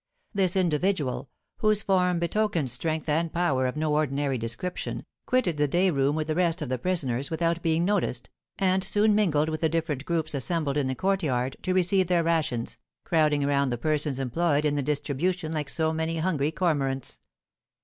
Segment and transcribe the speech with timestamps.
[0.33, 5.91] This individual, whose form betokened strength and power of no ordinary description, quitted the day
[5.91, 8.27] room with the rest of the prisoners without being noticed,
[8.57, 12.77] and soon mingled with the different groups assembled in the courtyard to receive their rations,
[13.05, 17.19] crowding around the persons employed in the distribution like so many hungry cormorants.